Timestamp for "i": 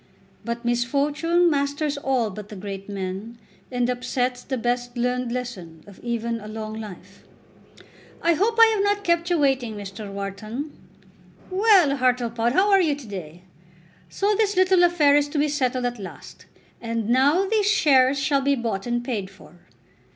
8.19-8.33, 8.59-8.65